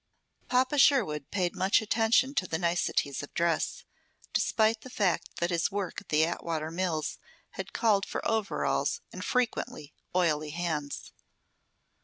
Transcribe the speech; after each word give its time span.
Papa 0.49 0.79
Sherwood 0.79 1.29
paid 1.29 1.55
much 1.55 1.79
attention 1.79 2.33
to 2.33 2.47
the 2.47 2.57
niceties 2.57 3.21
of 3.21 3.35
dress, 3.35 3.83
despite 4.33 4.81
the 4.81 4.89
fact 4.89 5.35
that 5.35 5.51
his 5.51 5.69
work 5.69 6.01
at 6.01 6.09
the 6.09 6.25
Atwater 6.25 6.71
Mills 6.71 7.19
had 7.51 7.71
called 7.71 8.07
for 8.07 8.27
overalls 8.27 9.01
and, 9.13 9.23
frequently, 9.23 9.93
oily 10.15 10.49
hands. 10.49 11.11